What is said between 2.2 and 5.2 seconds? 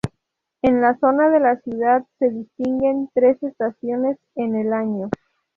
distinguen tres estaciones en el año.